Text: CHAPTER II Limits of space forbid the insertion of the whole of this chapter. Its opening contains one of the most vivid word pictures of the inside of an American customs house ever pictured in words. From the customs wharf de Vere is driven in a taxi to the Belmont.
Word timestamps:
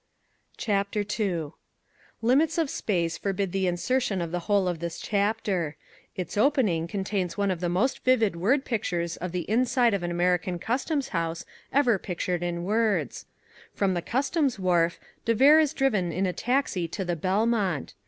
CHAPTER 0.57 1.05
II 1.19 1.51
Limits 2.23 2.57
of 2.57 2.71
space 2.71 3.19
forbid 3.19 3.51
the 3.51 3.67
insertion 3.67 4.19
of 4.19 4.31
the 4.31 4.39
whole 4.49 4.67
of 4.67 4.79
this 4.79 4.97
chapter. 4.97 5.75
Its 6.15 6.37
opening 6.37 6.87
contains 6.87 7.37
one 7.37 7.51
of 7.51 7.59
the 7.59 7.69
most 7.69 8.03
vivid 8.03 8.35
word 8.35 8.65
pictures 8.65 9.15
of 9.17 9.31
the 9.31 9.47
inside 9.47 9.93
of 9.93 10.01
an 10.01 10.09
American 10.09 10.57
customs 10.57 11.09
house 11.09 11.45
ever 11.71 11.99
pictured 11.99 12.41
in 12.41 12.63
words. 12.63 13.27
From 13.75 13.93
the 13.93 14.01
customs 14.01 14.57
wharf 14.57 14.99
de 15.23 15.35
Vere 15.35 15.59
is 15.59 15.71
driven 15.71 16.11
in 16.11 16.25
a 16.25 16.33
taxi 16.33 16.87
to 16.87 17.05
the 17.05 17.15
Belmont. 17.15 17.93